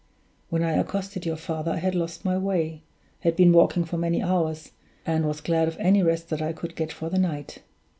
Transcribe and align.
When 0.49 0.63
I 0.63 0.71
accosted 0.71 1.27
your 1.27 1.35
father 1.35 1.73
I 1.73 1.77
had 1.77 1.93
lost 1.93 2.25
my 2.25 2.35
way, 2.35 2.81
had 3.19 3.35
been 3.35 3.51
walking 3.53 3.85
for 3.85 3.99
many 3.99 4.19
hours, 4.23 4.71
and 5.05 5.27
was 5.27 5.41
glad 5.41 5.67
of 5.67 5.77
any 5.79 6.01
rest 6.01 6.29
that 6.29 6.41
I 6.41 6.53
could 6.53 6.75
get 6.75 6.91
for 6.91 7.07
the 7.07 7.19
night. 7.19 7.59